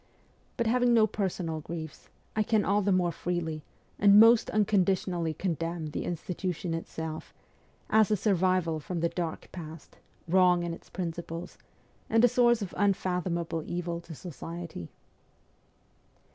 [0.57, 3.61] But having no personal griefs, I can all the mare freely,
[3.99, 7.35] and most unconditionally condemn the institution itself,
[7.87, 11.59] as a survival from the dark past, wrong in its principles,
[12.09, 14.89] and a source of unfathomable evil to society.